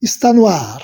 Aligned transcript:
está 0.00 0.32
no 0.32 0.46
ar. 0.46 0.80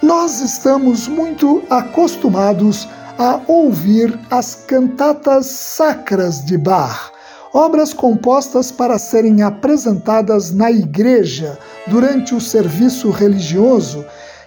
Nós 0.00 0.40
estamos 0.40 1.08
muito 1.08 1.62
acostumados 1.68 2.88
a 3.18 3.40
ouvir 3.48 4.16
as 4.30 4.54
cantatas 4.54 5.46
sacras 5.46 6.44
de 6.44 6.56
Bach, 6.56 7.10
obras 7.52 7.92
compostas 7.92 8.70
para 8.70 8.98
serem 8.98 9.42
apresentadas 9.42 10.52
na 10.52 10.70
igreja 10.70 11.58
durante 11.88 12.34
o 12.34 12.40
serviço 12.40 13.10
religioso 13.10 14.04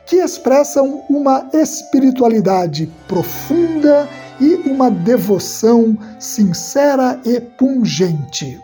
que 0.08 0.16
expressam 0.16 1.04
uma 1.10 1.48
espiritualidade 1.54 2.90
profunda 3.08 4.08
e 4.40 4.56
uma 4.70 4.90
devoção 4.90 5.98
sincera 6.18 7.20
e 7.26 7.40
pungente. 7.40 8.60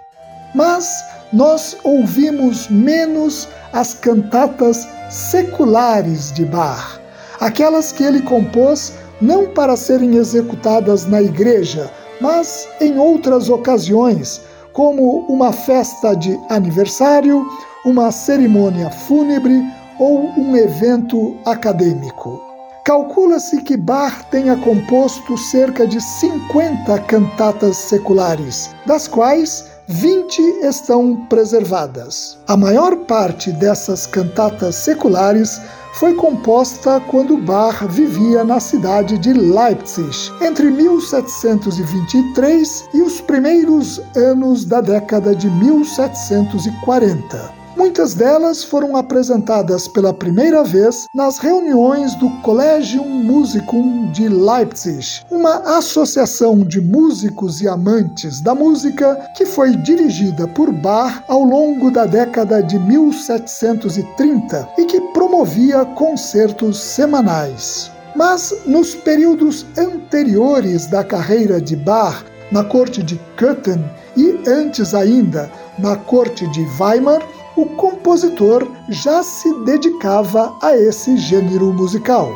Mas 0.55 1.03
nós 1.33 1.75
ouvimos 1.83 2.69
menos 2.69 3.49
as 3.73 3.93
cantatas 3.93 4.87
seculares 5.09 6.31
de 6.31 6.45
Bach, 6.45 6.99
aquelas 7.39 7.91
que 7.91 8.03
ele 8.03 8.21
compôs 8.21 8.93
não 9.19 9.47
para 9.47 9.75
serem 9.75 10.15
executadas 10.15 11.05
na 11.05 11.21
igreja, 11.21 11.91
mas 12.21 12.67
em 12.79 12.97
outras 12.97 13.49
ocasiões, 13.49 14.41
como 14.71 15.25
uma 15.27 15.51
festa 15.51 16.15
de 16.15 16.39
aniversário, 16.49 17.45
uma 17.85 18.11
cerimônia 18.11 18.89
fúnebre 18.89 19.61
ou 19.99 20.31
um 20.37 20.55
evento 20.55 21.35
acadêmico. 21.45 22.53
Calcula-se 22.85 23.61
que 23.61 23.77
Bach 23.77 24.25
tenha 24.29 24.57
composto 24.57 25.37
cerca 25.37 25.87
de 25.87 26.01
50 26.01 26.99
cantatas 27.03 27.77
seculares, 27.77 28.69
das 28.85 29.07
quais 29.07 29.71
20 29.87 30.37
estão 30.65 31.15
preservadas. 31.27 32.37
A 32.47 32.57
maior 32.57 32.97
parte 33.05 33.53
dessas 33.53 34.05
cantatas 34.05 34.75
seculares 34.75 35.61
foi 35.93 36.13
composta 36.15 36.99
quando 37.07 37.37
Bach 37.37 37.85
vivia 37.87 38.43
na 38.43 38.59
cidade 38.59 39.17
de 39.17 39.31
Leipzig, 39.31 40.29
entre 40.41 40.69
1723 40.69 42.89
e 42.93 43.01
os 43.01 43.21
primeiros 43.21 44.01
anos 44.15 44.65
da 44.65 44.81
década 44.81 45.33
de 45.33 45.49
1740. 45.49 47.62
Muitas 47.75 48.13
delas 48.13 48.63
foram 48.63 48.95
apresentadas 48.95 49.87
pela 49.87 50.13
primeira 50.13 50.63
vez 50.63 51.07
nas 51.13 51.39
reuniões 51.39 52.13
do 52.15 52.29
Collegium 52.41 53.07
Musicum 53.07 54.11
de 54.11 54.29
Leipzig, 54.29 55.21
uma 55.31 55.77
associação 55.77 56.59
de 56.59 56.79
músicos 56.79 57.61
e 57.61 57.67
amantes 57.67 58.41
da 58.41 58.53
música 58.53 59.15
que 59.35 59.45
foi 59.45 59.75
dirigida 59.77 60.47
por 60.47 60.71
Bach 60.71 61.23
ao 61.27 61.43
longo 61.43 61.89
da 61.89 62.05
década 62.05 62.61
de 62.61 62.77
1730 62.77 64.69
e 64.77 64.85
que 64.85 65.01
promovia 65.11 65.83
concertos 65.83 66.79
semanais. 66.79 67.91
Mas 68.15 68.53
nos 68.67 68.93
períodos 68.93 69.65
anteriores 69.75 70.85
da 70.85 71.03
carreira 71.03 71.59
de 71.59 71.75
Bach, 71.75 72.23
na 72.51 72.63
corte 72.63 73.01
de 73.01 73.19
Köthen 73.35 73.83
e 74.15 74.39
antes 74.47 74.93
ainda 74.93 75.51
na 75.79 75.95
corte 75.95 76.45
de 76.51 76.61
Weimar, 76.79 77.27
o 77.55 77.65
compositor 77.65 78.67
já 78.89 79.21
se 79.21 79.53
dedicava 79.63 80.53
a 80.61 80.75
esse 80.75 81.17
gênero 81.17 81.71
musical. 81.73 82.31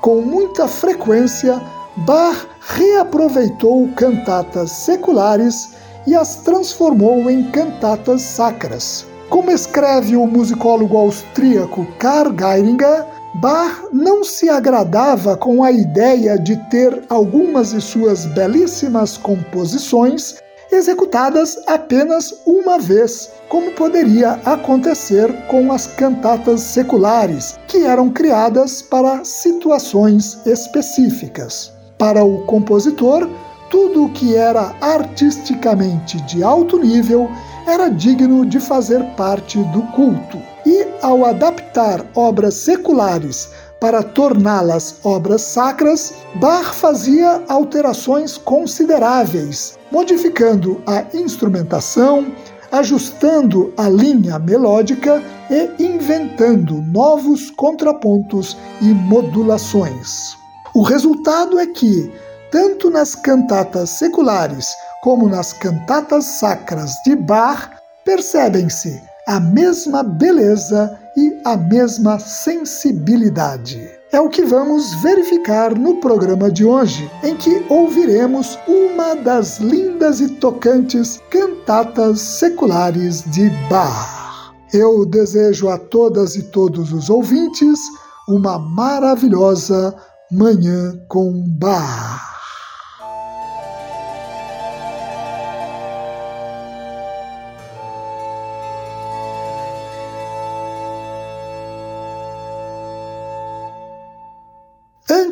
Com 0.00 0.20
muita 0.22 0.66
frequência, 0.66 1.60
Bach 1.98 2.46
reaproveitou 2.60 3.88
cantatas 3.96 4.70
seculares 4.70 5.70
e 6.06 6.14
as 6.14 6.36
transformou 6.36 7.30
em 7.30 7.50
cantatas 7.50 8.22
sacras. 8.22 9.06
Como 9.30 9.50
escreve 9.50 10.16
o 10.16 10.26
musicólogo 10.26 10.96
austríaco 10.96 11.86
Karl 11.98 12.34
Geiringer, 12.36 13.06
Bach 13.36 13.84
não 13.92 14.22
se 14.22 14.48
agradava 14.48 15.36
com 15.36 15.64
a 15.64 15.72
ideia 15.72 16.38
de 16.38 16.56
ter 16.68 17.04
algumas 17.08 17.70
de 17.70 17.80
suas 17.80 18.26
belíssimas 18.26 19.16
composições 19.16 20.36
executadas 20.74 21.58
apenas 21.66 22.34
uma 22.46 22.78
vez, 22.78 23.30
como 23.48 23.72
poderia 23.72 24.32
acontecer 24.44 25.32
com 25.46 25.72
as 25.72 25.86
cantatas 25.86 26.60
seculares, 26.60 27.58
que 27.68 27.84
eram 27.84 28.10
criadas 28.10 28.82
para 28.82 29.24
situações 29.24 30.38
específicas. 30.44 31.72
Para 31.98 32.24
o 32.24 32.44
compositor, 32.46 33.28
tudo 33.70 34.04
o 34.04 34.12
que 34.12 34.36
era 34.36 34.74
artisticamente 34.80 36.20
de 36.22 36.42
alto 36.42 36.78
nível 36.78 37.28
era 37.66 37.88
digno 37.88 38.44
de 38.44 38.60
fazer 38.60 39.02
parte 39.16 39.58
do 39.64 39.82
culto. 39.92 40.38
E 40.66 40.86
ao 41.02 41.24
adaptar 41.24 42.04
obras 42.14 42.54
seculares 42.54 43.50
para 43.84 44.02
torná-las 44.02 44.98
obras 45.04 45.42
sacras, 45.42 46.14
Bach 46.36 46.72
fazia 46.72 47.42
alterações 47.50 48.38
consideráveis, 48.38 49.78
modificando 49.92 50.82
a 50.86 51.04
instrumentação, 51.12 52.32
ajustando 52.72 53.74
a 53.76 53.86
linha 53.90 54.38
melódica 54.38 55.22
e 55.50 55.84
inventando 55.84 56.80
novos 56.80 57.50
contrapontos 57.50 58.56
e 58.80 58.86
modulações. 58.86 60.34
O 60.74 60.80
resultado 60.80 61.58
é 61.58 61.66
que, 61.66 62.10
tanto 62.50 62.88
nas 62.88 63.14
cantatas 63.14 63.90
seculares 63.90 64.74
como 65.02 65.28
nas 65.28 65.52
cantatas 65.52 66.24
sacras 66.24 66.94
de 67.04 67.14
Bach, 67.14 67.68
percebem-se 68.02 68.98
a 69.28 69.38
mesma 69.38 70.02
beleza 70.02 70.98
e 71.16 71.40
a 71.44 71.56
mesma 71.56 72.18
sensibilidade. 72.18 73.88
É 74.12 74.20
o 74.20 74.28
que 74.28 74.44
vamos 74.44 74.94
verificar 75.02 75.76
no 75.76 75.96
programa 75.96 76.50
de 76.50 76.64
hoje, 76.64 77.10
em 77.22 77.36
que 77.36 77.64
ouviremos 77.68 78.58
uma 78.68 79.14
das 79.14 79.58
lindas 79.58 80.20
e 80.20 80.28
tocantes 80.28 81.20
cantatas 81.30 82.20
seculares 82.20 83.24
de 83.32 83.50
Bach. 83.68 84.52
Eu 84.72 85.04
desejo 85.04 85.68
a 85.68 85.78
todas 85.78 86.36
e 86.36 86.42
todos 86.42 86.92
os 86.92 87.10
ouvintes 87.10 87.80
uma 88.28 88.58
maravilhosa 88.58 89.94
Manhã 90.30 90.98
com 91.08 91.44
Bach. 91.46 92.33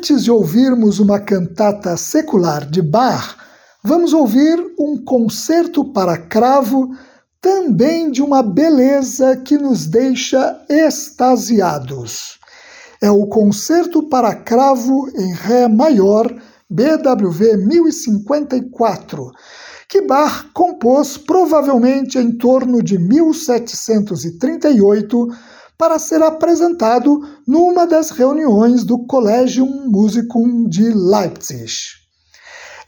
Antes 0.03 0.25
de 0.25 0.33
ouvirmos 0.33 0.99
uma 0.99 1.21
cantata 1.21 1.97
secular 1.97 2.69
de 2.69 2.83
Bach, 2.83 3.37
vamos 3.85 4.13
ouvir 4.13 4.59
um 4.77 4.97
concerto 4.97 5.85
para 5.93 6.19
cravo, 6.19 6.91
também 7.41 8.11
de 8.11 8.21
uma 8.21 8.43
beleza 8.43 9.37
que 9.37 9.57
nos 9.57 9.87
deixa 9.87 10.61
extasiados. 10.69 12.41
É 13.01 13.13
o 13.13 13.29
Concerto 13.29 14.03
para 14.03 14.35
Cravo 14.35 15.09
em 15.15 15.33
Ré 15.35 15.69
Maior, 15.69 16.35
BWV 16.69 17.59
1054, 17.59 19.31
que 19.89 20.01
Bach 20.01 20.47
compôs 20.53 21.17
provavelmente 21.17 22.19
em 22.19 22.33
torno 22.33 22.83
de 22.83 22.99
1738 22.99 25.29
para 25.77 25.99
ser 25.99 26.23
apresentado 26.23 27.21
numa 27.47 27.87
das 27.87 28.11
reuniões 28.11 28.85
do 28.85 29.07
Collegium 29.07 29.89
Musicum 29.89 30.69
de 30.69 30.93
Leipzig. 30.93 31.73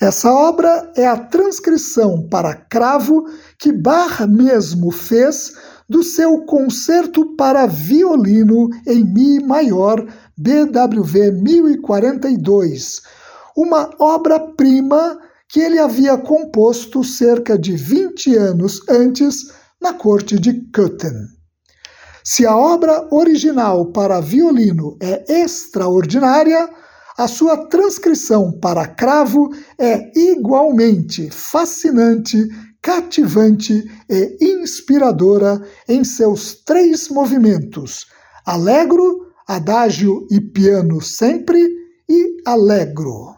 Essa 0.01 0.31
obra 0.33 0.93
é 0.97 1.07
a 1.07 1.17
transcrição 1.17 2.29
para 2.29 2.55
cravo 2.55 3.25
que 3.59 3.73
Bach 3.73 4.27
mesmo 4.29 4.91
fez 4.91 5.53
do 5.89 6.03
seu 6.03 6.45
Concerto 6.45 7.35
para 7.37 7.67
Violino 7.67 8.69
em 8.87 9.05
Mi 9.05 9.41
maior, 9.41 10.05
BWV 10.37 11.33
1042, 11.33 13.03
uma 13.57 13.91
obra-prima 13.99 15.19
que 15.49 15.61
ele 15.61 15.79
havia 15.79 16.19
composto 16.19 17.05
cerca 17.05 17.57
de 17.57 17.77
20 17.77 18.37
anos 18.37 18.81
antes 18.89 19.53
na 19.81 19.93
corte 19.93 20.39
de 20.39 20.53
Köthen. 20.73 21.15
Se 22.26 22.47
a 22.47 22.56
obra 22.56 23.06
original 23.11 23.93
para 23.93 24.19
violino 24.19 24.97
é 24.99 25.43
extraordinária, 25.43 26.71
a 27.19 27.29
sua 27.29 27.69
transcrição 27.69 28.50
para 28.50 28.88
cravo 28.88 29.50
é 29.79 30.11
igualmente 30.19 31.31
fascinante, 31.31 32.49
cativante 32.81 33.85
e 34.09 34.38
inspiradora 34.43 35.61
em 35.87 36.03
seus 36.03 36.55
três 36.65 37.11
movimentos: 37.11 38.06
alegro, 38.47 39.27
adágio 39.47 40.27
e 40.31 40.41
piano 40.41 41.03
sempre 41.03 41.61
e 42.09 42.37
alegro. 42.47 43.35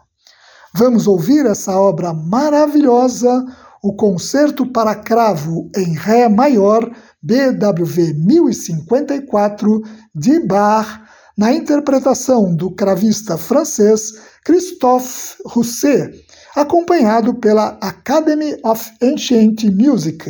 Vamos 0.73 1.07
ouvir 1.07 1.45
essa 1.45 1.77
obra 1.77 2.13
maravilhosa, 2.13 3.45
o 3.83 3.93
Concerto 3.95 4.65
para 4.71 4.95
Cravo 4.95 5.69
em 5.75 5.93
Ré 5.93 6.29
Maior, 6.29 6.89
BWV 7.21 8.13
1054, 8.13 9.81
de 10.13 10.39
Bach, 10.45 11.01
na 11.37 11.53
interpretação 11.53 12.55
do 12.55 12.71
cravista 12.71 13.37
francês 13.37 14.01
Christophe 14.43 15.35
Rousset, 15.45 16.25
acompanhado 16.55 17.35
pela 17.35 17.77
Academy 17.81 18.57
of 18.63 18.91
Ancient 19.03 19.63
Music, 19.65 20.25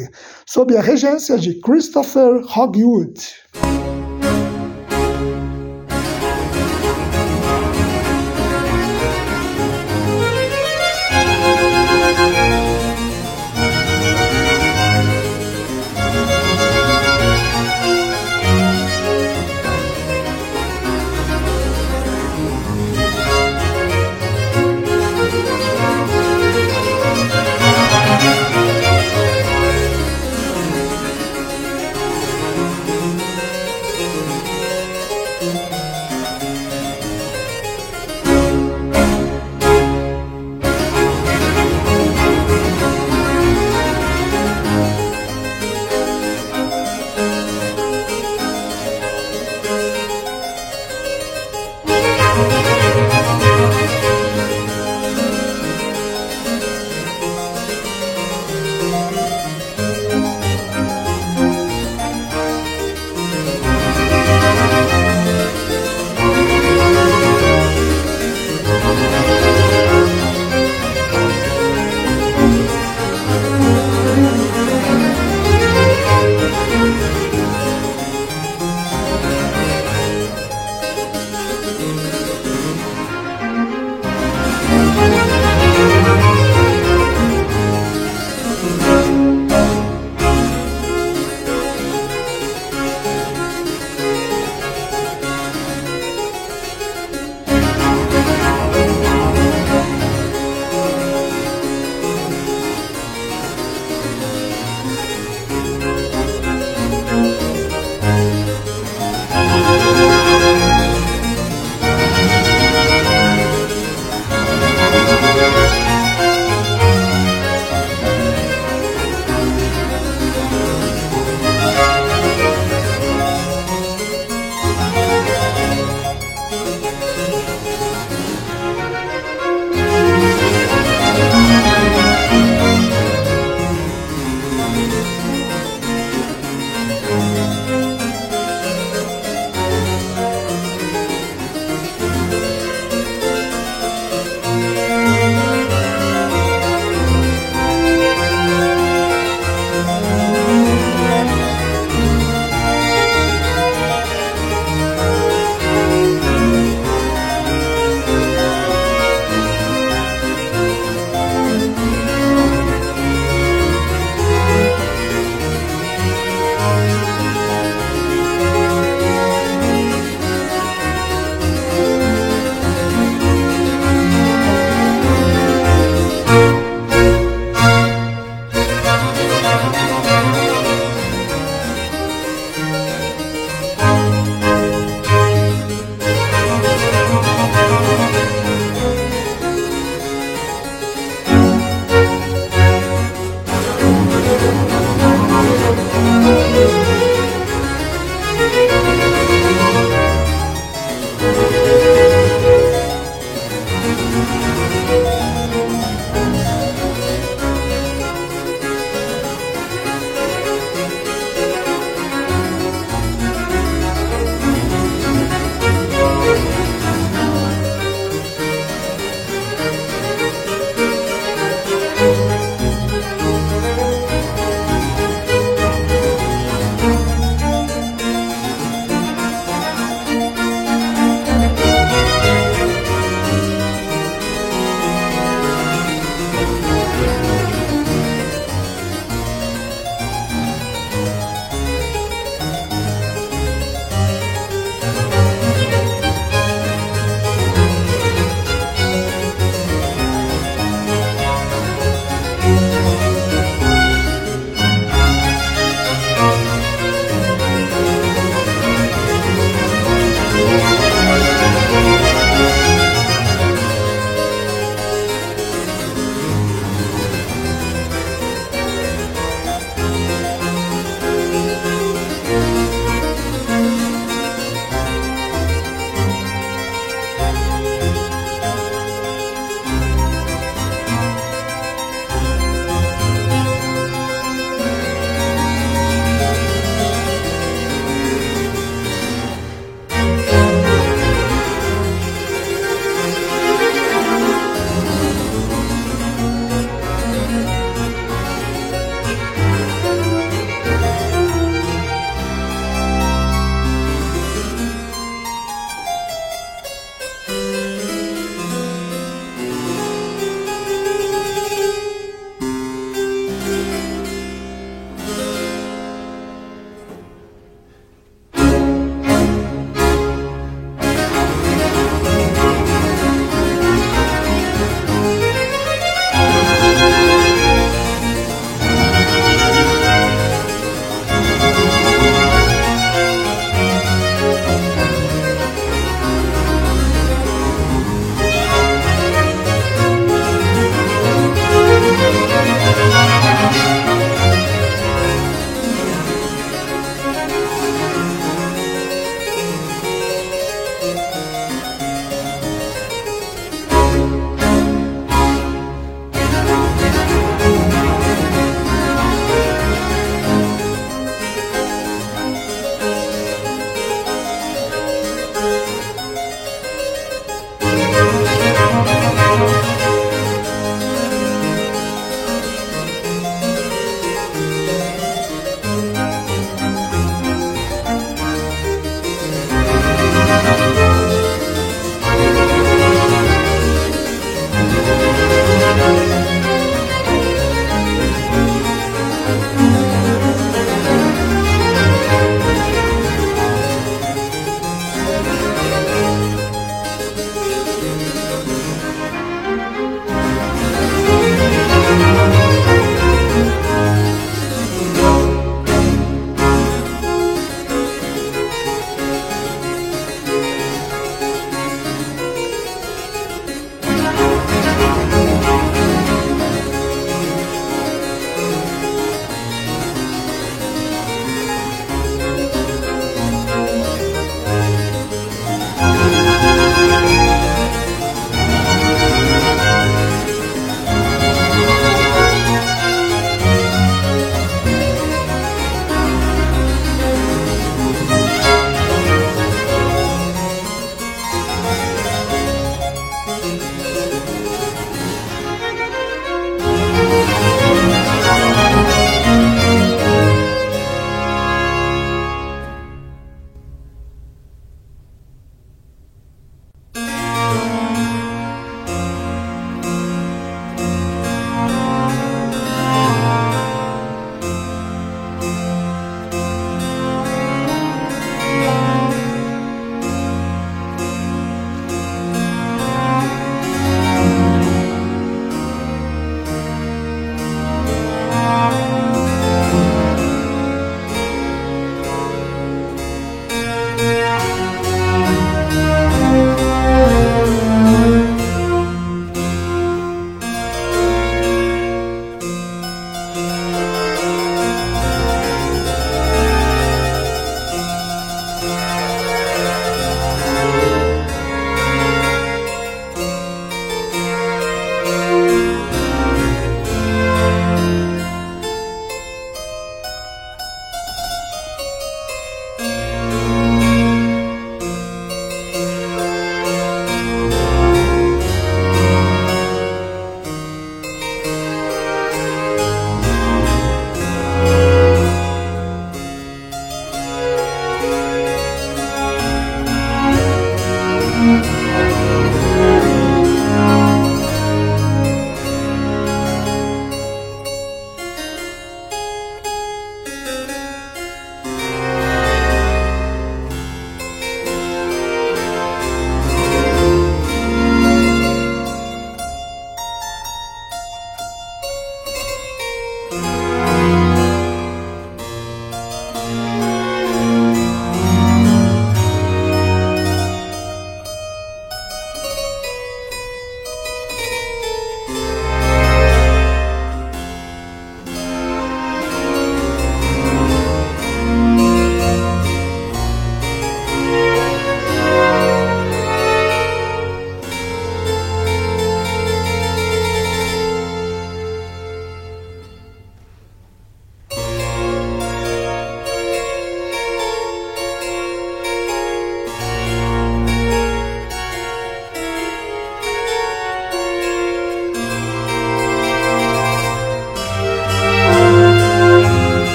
sob 0.45 0.75
a 0.75 0.81
regência 0.81 1.37
de 1.37 1.59
Christopher 1.61 2.41
Hogwood. 2.57 3.21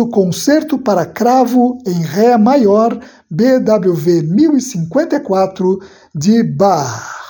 O 0.00 0.08
concerto 0.08 0.78
para 0.78 1.04
cravo 1.04 1.78
em 1.86 2.02
Ré 2.02 2.36
maior 2.36 2.98
BWV 3.30 4.22
1054 4.22 5.78
de 6.14 6.42
Bach. 6.42 7.20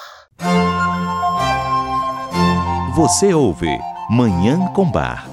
Você 2.95 3.35
ouve 3.35 3.79
Manhã 4.09 4.69
com 4.75 4.91
Bar. 4.91 5.29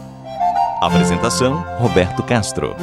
Apresentação 0.82 1.64
Roberto 1.80 2.24
Castro. 2.24 2.76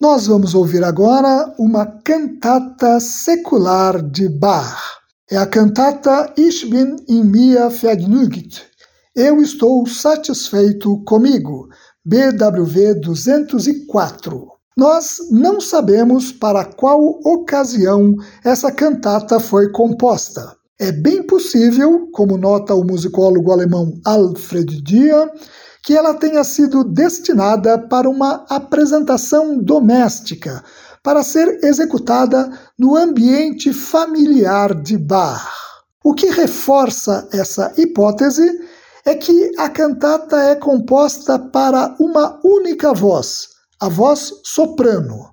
Nós 0.00 0.26
vamos 0.26 0.54
ouvir 0.54 0.84
agora 0.84 1.52
uma 1.58 1.86
cantata 1.86 3.00
secular 3.00 4.00
de 4.00 4.28
Bach. 4.28 4.78
É 5.30 5.36
a 5.36 5.46
cantata 5.46 6.32
Ich 6.36 6.70
bin 6.70 6.96
in 7.08 7.24
mir 7.24 7.68
vergnügt. 7.70 8.67
Eu 9.20 9.42
estou 9.42 9.84
satisfeito 9.84 11.02
comigo. 11.02 11.68
BWV 12.04 13.00
204. 13.00 14.46
Nós 14.76 15.16
não 15.32 15.60
sabemos 15.60 16.30
para 16.30 16.64
qual 16.64 17.18
ocasião 17.24 18.14
essa 18.44 18.70
cantata 18.70 19.40
foi 19.40 19.72
composta. 19.72 20.54
É 20.78 20.92
bem 20.92 21.24
possível, 21.24 22.08
como 22.12 22.38
nota 22.38 22.76
o 22.76 22.84
musicólogo 22.84 23.50
alemão 23.50 23.92
Alfred 24.06 24.80
Dia, 24.84 25.28
que 25.82 25.96
ela 25.96 26.14
tenha 26.14 26.44
sido 26.44 26.84
destinada 26.84 27.76
para 27.76 28.08
uma 28.08 28.46
apresentação 28.48 29.58
doméstica, 29.60 30.62
para 31.02 31.24
ser 31.24 31.58
executada 31.64 32.48
no 32.78 32.96
ambiente 32.96 33.72
familiar 33.72 34.80
de 34.80 34.96
Bach. 34.96 35.44
O 36.04 36.14
que 36.14 36.26
reforça 36.26 37.28
essa 37.32 37.72
hipótese 37.76 38.48
é 39.04 39.14
que 39.14 39.52
a 39.58 39.68
cantata 39.68 40.36
é 40.36 40.54
composta 40.56 41.38
para 41.38 41.94
uma 42.00 42.40
única 42.44 42.92
voz, 42.92 43.48
a 43.80 43.88
voz 43.88 44.32
soprano. 44.44 45.30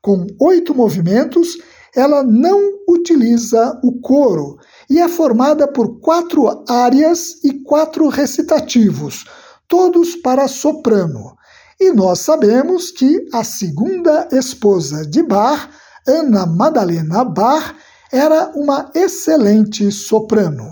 Com 0.00 0.26
oito 0.40 0.74
movimentos, 0.74 1.58
ela 1.94 2.22
não 2.22 2.60
utiliza 2.88 3.78
o 3.82 4.00
coro 4.00 4.56
e 4.88 5.00
é 5.00 5.08
formada 5.08 5.66
por 5.66 6.00
quatro 6.00 6.64
áreas 6.68 7.42
e 7.44 7.62
quatro 7.64 8.08
recitativos, 8.08 9.24
todos 9.66 10.14
para 10.16 10.48
soprano. 10.48 11.36
E 11.80 11.92
nós 11.92 12.20
sabemos 12.20 12.90
que 12.90 13.26
a 13.32 13.44
segunda 13.44 14.28
esposa 14.32 15.06
de 15.06 15.22
Bach, 15.22 15.68
Ana 16.06 16.46
Madalena 16.46 17.24
Bach, 17.24 17.74
era 18.10 18.50
uma 18.54 18.90
excelente 18.94 19.90
soprano. 19.92 20.64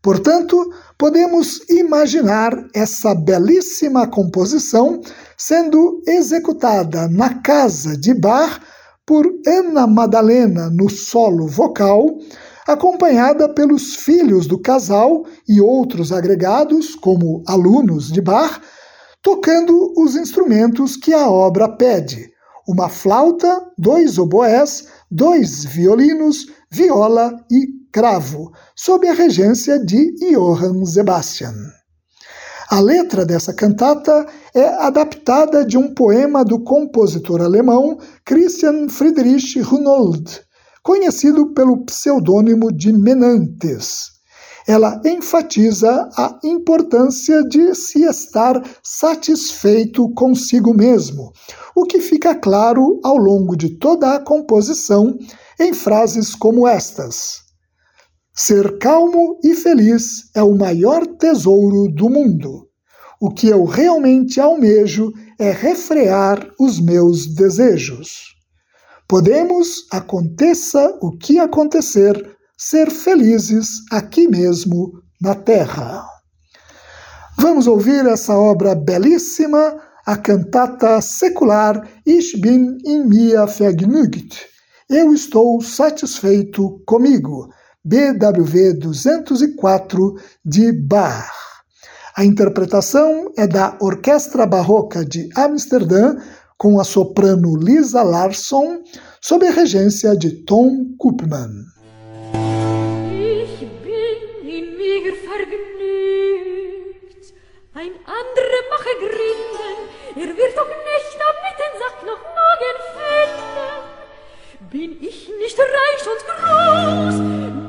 Portanto, 0.00 0.70
podemos 0.98 1.60
imaginar 1.68 2.52
essa 2.74 3.14
belíssima 3.14 4.06
composição 4.06 5.00
sendo 5.36 6.02
executada 6.06 7.08
na 7.08 7.40
casa 7.40 7.96
de 7.96 8.14
Bach 8.14 8.60
por 9.06 9.26
Ana 9.46 9.86
Madalena 9.86 10.70
no 10.70 10.88
solo 10.88 11.46
vocal, 11.46 12.18
acompanhada 12.66 13.48
pelos 13.48 13.96
filhos 13.96 14.46
do 14.46 14.58
casal 14.58 15.24
e 15.48 15.60
outros 15.60 16.10
agregados, 16.12 16.94
como 16.94 17.42
alunos 17.46 18.10
de 18.10 18.22
bar, 18.22 18.62
tocando 19.22 19.92
os 19.96 20.16
instrumentos 20.16 20.96
que 20.96 21.12
a 21.12 21.28
obra 21.28 21.68
pede: 21.68 22.30
uma 22.66 22.88
flauta, 22.88 23.62
dois 23.76 24.16
oboés, 24.18 24.86
dois 25.14 25.64
violinos, 25.64 26.46
viola 26.68 27.32
e 27.48 27.68
cravo, 27.92 28.50
sob 28.74 29.06
a 29.06 29.14
regência 29.14 29.78
de 29.78 30.12
Johann 30.32 30.84
Sebastian. 30.84 31.54
A 32.68 32.80
letra 32.80 33.24
dessa 33.24 33.54
cantata 33.54 34.26
é 34.52 34.66
adaptada 34.84 35.64
de 35.64 35.78
um 35.78 35.94
poema 35.94 36.44
do 36.44 36.64
compositor 36.64 37.40
alemão 37.40 37.96
Christian 38.24 38.88
Friedrich 38.88 39.60
Hunold, 39.60 40.40
conhecido 40.82 41.54
pelo 41.54 41.84
pseudônimo 41.84 42.72
de 42.72 42.92
Menantes. 42.92 44.13
Ela 44.66 45.00
enfatiza 45.04 46.08
a 46.16 46.38
importância 46.42 47.42
de 47.44 47.74
se 47.74 48.02
estar 48.04 48.62
satisfeito 48.82 50.08
consigo 50.14 50.72
mesmo, 50.72 51.32
o 51.76 51.84
que 51.84 52.00
fica 52.00 52.34
claro 52.34 52.98
ao 53.04 53.16
longo 53.16 53.56
de 53.56 53.78
toda 53.78 54.14
a 54.14 54.20
composição 54.20 55.18
em 55.60 55.74
frases 55.74 56.34
como 56.34 56.66
estas: 56.66 57.42
Ser 58.34 58.78
calmo 58.78 59.38
e 59.44 59.54
feliz 59.54 60.30
é 60.34 60.42
o 60.42 60.56
maior 60.56 61.06
tesouro 61.06 61.88
do 61.88 62.08
mundo. 62.08 62.68
O 63.20 63.30
que 63.30 63.48
eu 63.48 63.64
realmente 63.64 64.40
almejo 64.40 65.12
é 65.38 65.50
refrear 65.50 66.50
os 66.58 66.80
meus 66.80 67.26
desejos. 67.26 68.34
Podemos, 69.08 69.86
aconteça 69.90 70.98
o 71.00 71.16
que 71.16 71.38
acontecer, 71.38 72.33
ser 72.56 72.90
felizes 72.90 73.82
aqui 73.90 74.28
mesmo 74.28 75.02
na 75.20 75.34
Terra. 75.34 76.06
Vamos 77.36 77.66
ouvir 77.66 78.06
essa 78.06 78.36
obra 78.36 78.74
belíssima, 78.74 79.76
a 80.06 80.16
cantata 80.16 81.00
secular 81.00 81.88
Ich 82.06 82.40
bin 82.40 82.78
in 82.84 83.08
mir 83.08 83.46
vergnügt. 83.46 84.46
Eu 84.88 85.12
estou 85.12 85.60
satisfeito 85.60 86.80
comigo. 86.86 87.48
BWV 87.84 88.74
204 88.74 90.14
de 90.44 90.72
Bach. 90.72 91.28
A 92.16 92.24
interpretação 92.24 93.32
é 93.36 93.46
da 93.46 93.76
Orquestra 93.80 94.46
Barroca 94.46 95.04
de 95.04 95.28
Amsterdã 95.36 96.16
com 96.56 96.78
a 96.78 96.84
soprano 96.84 97.56
Lisa 97.56 98.02
Larsson, 98.02 98.78
sob 99.20 99.46
a 99.46 99.50
regência 99.50 100.16
de 100.16 100.44
Tom 100.44 100.94
Koopman. 100.96 101.73
Ein 107.76 107.90
anderer 108.06 108.62
mache 108.70 108.94
Grinden, 109.00 109.76
er 110.14 110.36
wird 110.36 110.56
doch 110.56 110.68
nicht 110.68 111.18
damit 111.18 111.56
den 111.58 111.74
Sack 111.80 111.98
noch 112.06 112.22
Magen 112.38 112.78
finden. 112.94 113.80
Bin 114.70 114.90
ich 115.02 115.28
nicht 115.38 115.58
reich 115.58 116.06
und 116.06 116.22
groß, 116.30 117.16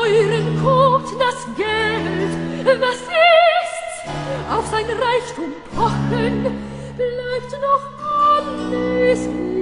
teuren 0.00 0.62
Kot 0.62 1.04
das 1.18 1.46
Geld, 1.56 2.80
was 2.80 2.96
ist's? 2.96 4.10
Auf 4.50 4.66
sein 4.66 4.86
Reichtum 4.86 5.52
pochen 5.74 6.42
bleibt 6.96 7.52
noch 7.60 7.84
alles 8.08 9.26
lieb. 9.26 9.59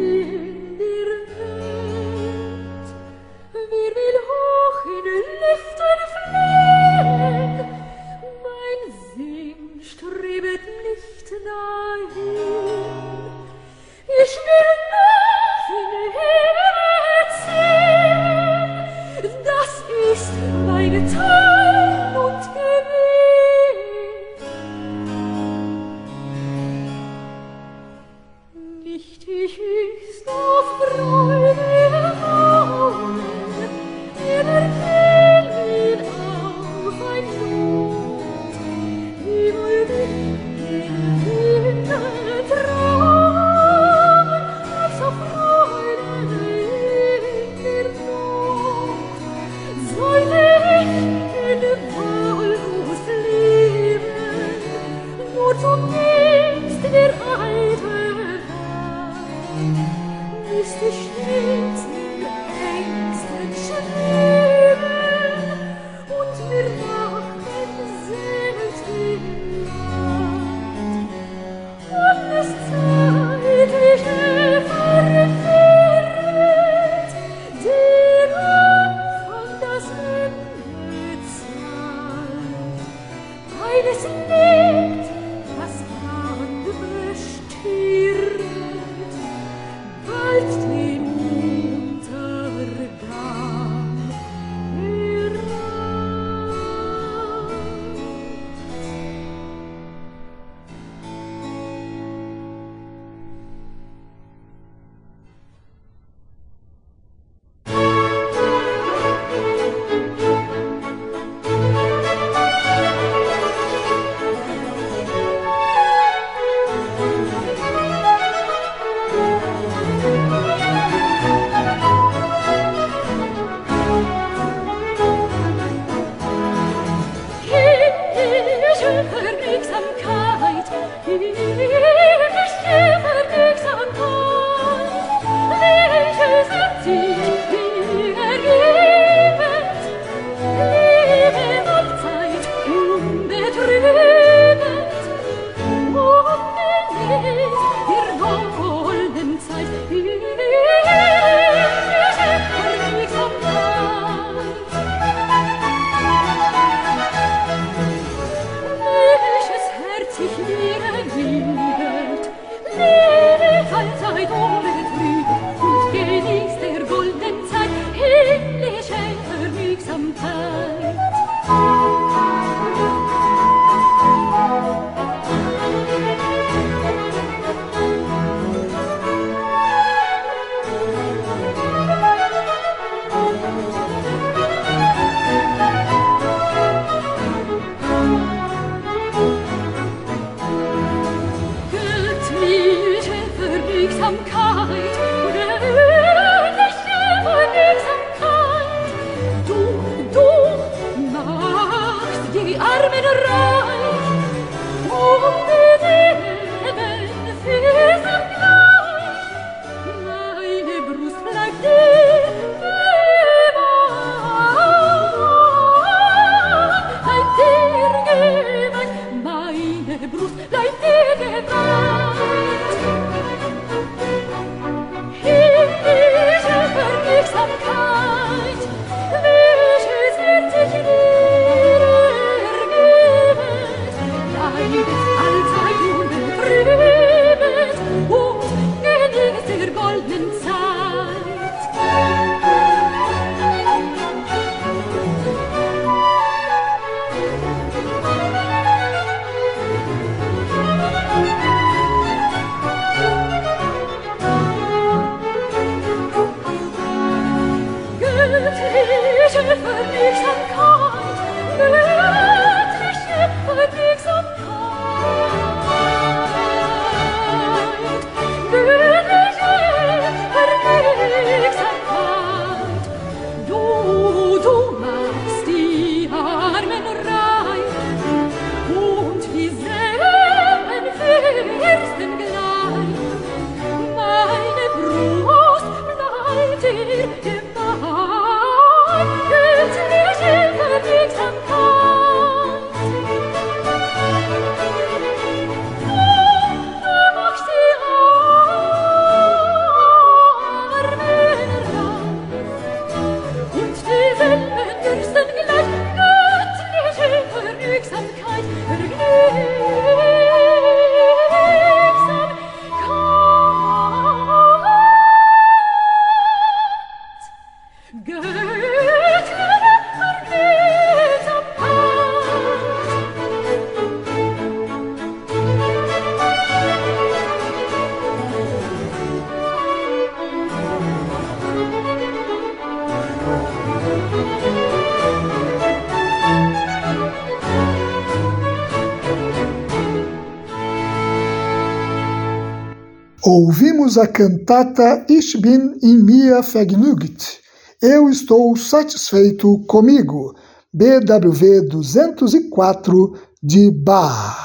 Ouvimos 343.79 343.97
a 343.97 344.09
cantata 344.09 345.05
Ich 345.09 345.41
bin 345.41 345.79
in 345.81 346.05
mir 346.05 346.43
vergnügt. 346.43 347.39
Eu 347.81 348.11
estou 348.11 348.57
satisfeito 348.57 349.57
comigo. 349.69 350.35
BWV 350.73 351.69
204 351.69 353.13
de 353.41 353.71
Bach. 353.71 354.37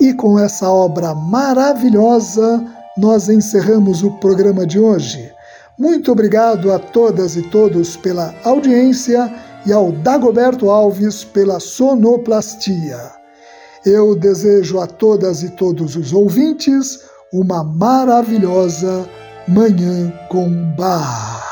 E 0.00 0.14
com 0.14 0.38
essa 0.38 0.70
obra 0.70 1.12
maravilhosa, 1.12 2.64
nós 2.96 3.28
encerramos 3.28 4.04
o 4.04 4.12
programa 4.20 4.64
de 4.64 4.78
hoje. 4.78 5.28
Muito 5.76 6.12
obrigado 6.12 6.70
a 6.70 6.78
todas 6.78 7.34
e 7.34 7.42
todos 7.42 7.96
pela 7.96 8.32
audiência 8.44 9.28
e 9.66 9.72
ao 9.72 9.90
Dagoberto 9.90 10.70
Alves 10.70 11.24
pela 11.24 11.58
sonoplastia. 11.58 13.23
Eu 13.84 14.16
desejo 14.16 14.80
a 14.80 14.86
todas 14.86 15.42
e 15.42 15.50
todos 15.50 15.94
os 15.94 16.14
ouvintes 16.14 17.00
uma 17.30 17.62
maravilhosa 17.62 19.06
Manhã 19.46 20.10
com 20.30 20.48
Bar. 20.74 21.44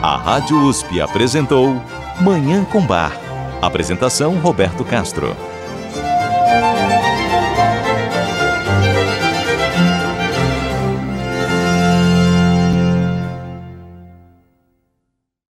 A 0.00 0.16
Rádio 0.18 0.56
USP 0.68 1.00
apresentou 1.00 1.74
Manhã 2.20 2.64
com 2.64 2.86
Bar. 2.86 3.18
Apresentação 3.60 4.38
Roberto 4.38 4.84
Castro. 4.84 5.34